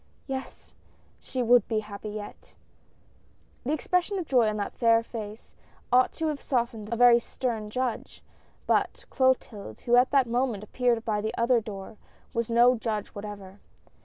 "Yes, 0.25 0.71
she 1.19 1.43
would 1.43 1.67
be 1.67 1.81
happy 1.81 2.09
yet!" 2.09 2.55
The 3.63 3.71
expression 3.71 4.17
of 4.17 4.25
joy 4.25 4.49
on 4.49 4.57
that 4.57 4.73
fair 4.73 5.03
face 5.03 5.55
ought 5.93 6.11
to 6.13 6.25
have 6.29 6.41
softened 6.41 6.91
a 6.91 6.95
very 6.95 7.19
stern 7.19 7.69
judge, 7.69 8.23
but 8.65 9.05
Clotilde, 9.11 9.81
who 9.81 9.97
at 9.97 10.09
that 10.09 10.25
moment 10.25 10.63
appeared 10.63 11.05
by 11.05 11.21
the 11.21 11.35
other 11.37 11.61
door, 11.61 11.97
was 12.33 12.49
no 12.49 12.73
judge 12.75 13.09
whatever. 13.09 13.59